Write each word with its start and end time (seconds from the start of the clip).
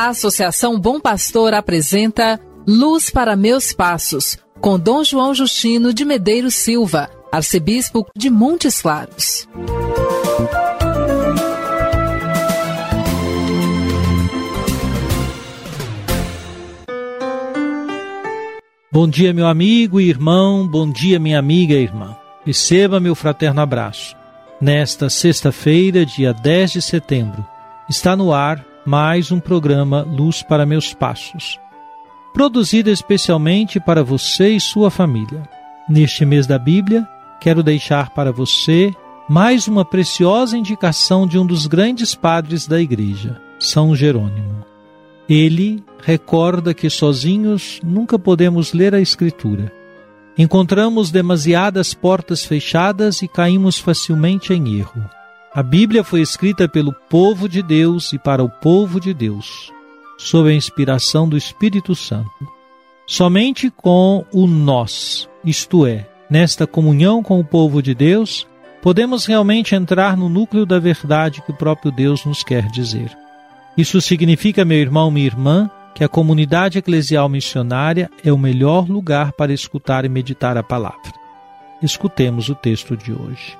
A 0.00 0.08
Associação 0.08 0.80
Bom 0.80 0.98
Pastor 0.98 1.52
apresenta 1.52 2.40
Luz 2.66 3.10
para 3.10 3.36
Meus 3.36 3.74
Passos, 3.74 4.38
com 4.58 4.78
Dom 4.78 5.04
João 5.04 5.34
Justino 5.34 5.92
de 5.92 6.06
Medeiros 6.06 6.54
Silva, 6.54 7.10
arcebispo 7.30 8.06
de 8.16 8.30
Montes 8.30 8.80
Claros. 8.80 9.46
Bom 18.90 19.06
dia, 19.06 19.34
meu 19.34 19.46
amigo 19.46 20.00
e 20.00 20.08
irmão, 20.08 20.66
bom 20.66 20.90
dia, 20.90 21.20
minha 21.20 21.38
amiga 21.38 21.74
e 21.74 21.82
irmã. 21.82 22.16
Receba 22.46 22.98
meu 22.98 23.14
fraterno 23.14 23.60
abraço. 23.60 24.16
Nesta 24.58 25.10
sexta-feira, 25.10 26.06
dia 26.06 26.32
10 26.32 26.72
de 26.72 26.80
setembro, 26.80 27.46
está 27.86 28.16
no 28.16 28.32
ar 28.32 28.69
mais 28.84 29.30
um 29.30 29.38
programa 29.38 30.02
Luz 30.02 30.42
para 30.42 30.64
Meus 30.64 30.94
Passos, 30.94 31.60
produzido 32.32 32.90
especialmente 32.90 33.78
para 33.78 34.02
você 34.02 34.50
e 34.50 34.60
sua 34.60 34.90
família. 34.90 35.42
Neste 35.88 36.24
mês 36.24 36.46
da 36.46 36.58
Bíblia, 36.58 37.06
quero 37.40 37.62
deixar 37.62 38.10
para 38.10 38.32
você 38.32 38.94
mais 39.28 39.68
uma 39.68 39.84
preciosa 39.84 40.56
indicação 40.56 41.26
de 41.26 41.38
um 41.38 41.44
dos 41.44 41.66
grandes 41.66 42.14
padres 42.14 42.66
da 42.66 42.80
Igreja, 42.80 43.40
São 43.58 43.94
Jerônimo. 43.94 44.64
Ele 45.28 45.84
recorda 46.02 46.74
que 46.74 46.88
sozinhos 46.88 47.80
nunca 47.84 48.18
podemos 48.18 48.72
ler 48.72 48.94
a 48.94 49.00
Escritura. 49.00 49.72
Encontramos 50.38 51.10
demasiadas 51.10 51.92
portas 51.92 52.44
fechadas 52.44 53.20
e 53.20 53.28
caímos 53.28 53.78
facilmente 53.78 54.54
em 54.54 54.78
erro. 54.78 55.04
A 55.52 55.64
Bíblia 55.64 56.04
foi 56.04 56.20
escrita 56.20 56.68
pelo 56.68 56.92
povo 56.92 57.48
de 57.48 57.60
Deus 57.60 58.12
e 58.12 58.18
para 58.20 58.40
o 58.40 58.48
povo 58.48 59.00
de 59.00 59.12
Deus, 59.12 59.72
sob 60.16 60.48
a 60.48 60.54
inspiração 60.54 61.28
do 61.28 61.36
Espírito 61.36 61.92
Santo. 61.92 62.30
Somente 63.04 63.68
com 63.68 64.24
o 64.32 64.46
nós, 64.46 65.28
isto 65.44 65.84
é, 65.84 66.08
nesta 66.30 66.68
comunhão 66.68 67.20
com 67.20 67.40
o 67.40 67.44
povo 67.44 67.82
de 67.82 67.96
Deus, 67.96 68.46
podemos 68.80 69.26
realmente 69.26 69.74
entrar 69.74 70.16
no 70.16 70.28
núcleo 70.28 70.64
da 70.64 70.78
verdade 70.78 71.42
que 71.42 71.50
o 71.50 71.56
próprio 71.56 71.90
Deus 71.90 72.24
nos 72.24 72.44
quer 72.44 72.68
dizer. 72.68 73.10
Isso 73.76 74.00
significa, 74.00 74.64
meu 74.64 74.78
irmão, 74.78 75.10
minha 75.10 75.26
irmã, 75.26 75.68
que 75.96 76.04
a 76.04 76.08
comunidade 76.08 76.78
eclesial 76.78 77.28
missionária 77.28 78.08
é 78.24 78.32
o 78.32 78.38
melhor 78.38 78.88
lugar 78.88 79.32
para 79.32 79.52
escutar 79.52 80.04
e 80.04 80.08
meditar 80.08 80.56
a 80.56 80.62
palavra. 80.62 81.12
Escutemos 81.82 82.48
o 82.48 82.54
texto 82.54 82.96
de 82.96 83.12
hoje. 83.12 83.59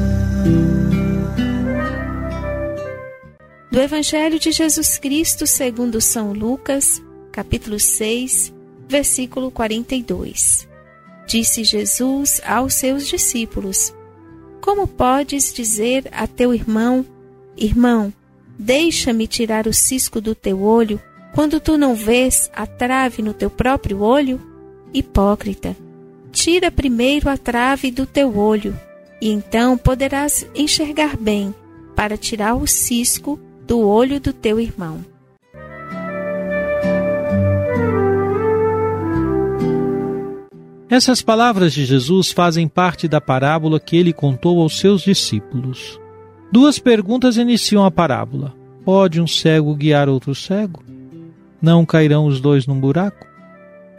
do 3.71 3.79
Evangelho 3.79 4.37
de 4.37 4.51
Jesus 4.51 4.97
Cristo 4.97 5.47
segundo 5.47 6.01
São 6.01 6.33
Lucas, 6.33 7.01
capítulo 7.31 7.79
6, 7.79 8.53
versículo 8.87 9.49
42. 9.49 10.67
Disse 11.25 11.63
Jesus 11.63 12.41
aos 12.45 12.73
seus 12.73 13.07
discípulos: 13.07 13.93
Como 14.59 14.85
podes 14.85 15.53
dizer 15.53 16.07
a 16.11 16.27
teu 16.27 16.53
irmão: 16.53 17.05
Irmão, 17.55 18.13
deixa-me 18.59 19.25
tirar 19.25 19.65
o 19.65 19.73
cisco 19.73 20.19
do 20.19 20.35
teu 20.35 20.61
olho, 20.61 21.01
quando 21.33 21.59
tu 21.59 21.77
não 21.77 21.95
vês 21.95 22.51
a 22.53 22.67
trave 22.67 23.21
no 23.21 23.33
teu 23.33 23.49
próprio 23.49 24.01
olho? 24.01 24.39
Hipócrita, 24.93 25.77
tira 26.31 26.69
primeiro 26.69 27.29
a 27.29 27.37
trave 27.37 27.89
do 27.89 28.05
teu 28.05 28.37
olho, 28.37 28.77
e 29.21 29.29
então 29.29 29.77
poderás 29.77 30.49
enxergar 30.55 31.15
bem, 31.15 31.53
para 31.95 32.17
tirar 32.17 32.55
o 32.55 32.65
cisco 32.65 33.39
do 33.67 33.79
olho 33.79 34.19
do 34.19 34.33
teu 34.33 34.59
irmão. 34.59 35.05
Essas 40.89 41.21
palavras 41.21 41.71
de 41.71 41.85
Jesus 41.85 42.31
fazem 42.31 42.67
parte 42.67 43.07
da 43.07 43.21
parábola 43.21 43.79
que 43.79 43.95
ele 43.95 44.11
contou 44.11 44.59
aos 44.59 44.77
seus 44.77 45.03
discípulos. 45.03 45.97
Duas 46.51 46.79
perguntas 46.79 47.37
iniciam 47.37 47.85
a 47.85 47.91
parábola: 47.91 48.53
Pode 48.83 49.21
um 49.21 49.27
cego 49.27 49.73
guiar 49.73 50.09
outro 50.09 50.35
cego? 50.35 50.83
Não 51.61 51.85
cairão 51.85 52.25
os 52.25 52.41
dois 52.41 52.67
num 52.67 52.77
buraco? 52.77 53.30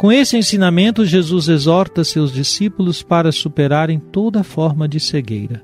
Com 0.03 0.11
esse 0.11 0.37
ensinamento, 0.37 1.05
Jesus 1.07 1.47
exorta 1.47 2.03
seus 2.03 2.33
discípulos 2.33 3.05
para 3.05 3.31
superarem 3.31 4.01
toda 4.01 4.43
forma 4.43 4.89
de 4.89 4.99
cegueira. 4.99 5.63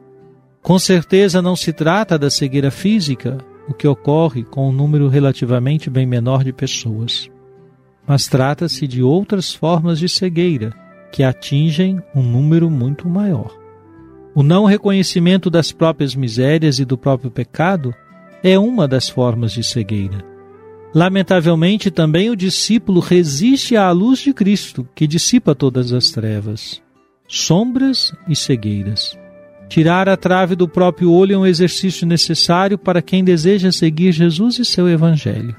Com 0.63 0.79
certeza 0.79 1.43
não 1.43 1.57
se 1.57 1.73
trata 1.73 2.17
da 2.17 2.31
cegueira 2.31 2.71
física, 2.71 3.39
o 3.69 3.75
que 3.75 3.89
ocorre 3.89 4.45
com 4.45 4.69
um 4.69 4.73
número 4.73 5.09
relativamente 5.09 5.91
bem 5.91 6.07
menor 6.07 6.45
de 6.45 6.53
pessoas. 6.53 7.29
Mas 8.07 8.29
trata-se 8.29 8.87
de 8.87 9.03
outras 9.03 9.53
formas 9.53 9.99
de 9.99 10.09
cegueira 10.09 10.73
que 11.11 11.25
atingem 11.25 12.01
um 12.15 12.23
número 12.23 12.71
muito 12.71 13.09
maior. 13.09 13.53
O 14.37 14.45
não 14.45 14.67
reconhecimento 14.67 15.51
das 15.51 15.73
próprias 15.73 16.15
misérias 16.15 16.79
e 16.79 16.85
do 16.85 16.97
próprio 16.97 17.29
pecado 17.29 17.93
é 18.45 18.57
uma 18.57 18.87
das 18.87 19.09
formas 19.09 19.51
de 19.51 19.65
cegueira. 19.65 20.38
Lamentavelmente, 20.95 21.91
também 21.91 22.31
o 22.31 22.37
discípulo 22.37 23.01
resiste 23.01 23.77
à 23.77 23.91
luz 23.91 24.21
de 24.21 24.33
Cristo, 24.33 24.89
que 24.95 25.07
dissipa 25.07 25.55
todas 25.55 25.93
as 25.93 26.11
trevas, 26.11 26.83
sombras 27.27 28.13
e 28.27 28.35
cegueiras. 28.35 29.17
Tirar 29.69 30.09
a 30.09 30.17
trave 30.17 30.57
do 30.57 30.67
próprio 30.67 31.13
olho 31.13 31.35
é 31.35 31.39
um 31.39 31.47
exercício 31.47 32.07
necessário 32.07 32.79
para 32.79 33.03
quem 33.03 33.23
deseja 33.23 33.71
seguir 33.71 34.13
Jesus 34.13 34.59
e 34.59 34.65
seu 34.65 34.89
Evangelho. 34.89 35.55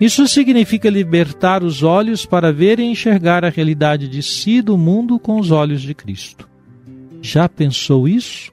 Isso 0.00 0.26
significa 0.26 0.90
libertar 0.90 1.62
os 1.62 1.82
olhos 1.82 2.26
para 2.26 2.52
ver 2.52 2.80
e 2.80 2.84
enxergar 2.84 3.44
a 3.44 3.48
realidade 3.48 4.08
de 4.08 4.22
si 4.22 4.56
e 4.56 4.62
do 4.62 4.76
mundo 4.76 5.18
com 5.18 5.38
os 5.38 5.50
olhos 5.52 5.82
de 5.82 5.94
Cristo. 5.94 6.48
Já 7.22 7.48
pensou 7.48 8.08
isso? 8.08 8.52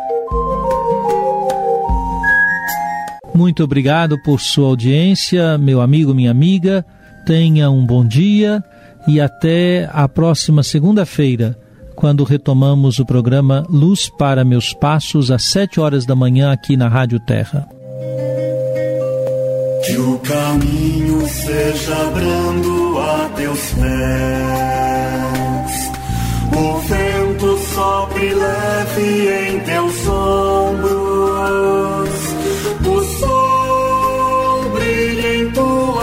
Muito 3.41 3.63
obrigado 3.63 4.21
por 4.21 4.39
sua 4.39 4.67
audiência, 4.67 5.57
meu 5.57 5.81
amigo, 5.81 6.13
minha 6.13 6.29
amiga. 6.29 6.85
Tenha 7.25 7.71
um 7.71 7.83
bom 7.83 8.05
dia 8.05 8.63
e 9.07 9.19
até 9.19 9.89
a 9.91 10.07
próxima 10.07 10.61
segunda-feira 10.61 11.57
quando 11.95 12.23
retomamos 12.23 12.99
o 12.99 13.05
programa 13.05 13.65
Luz 13.67 14.07
para 14.09 14.45
Meus 14.45 14.75
Passos, 14.75 15.31
às 15.31 15.45
sete 15.45 15.79
horas 15.79 16.05
da 16.05 16.15
manhã, 16.15 16.51
aqui 16.51 16.77
na 16.77 16.87
Rádio 16.87 17.19
Terra. 17.19 17.67
Que 19.87 19.97
o 19.97 20.19
caminho 20.19 21.27
seja 21.27 21.95
brando 22.13 22.99
a 22.99 23.29
teus 23.35 23.71
pés. 23.71 24.50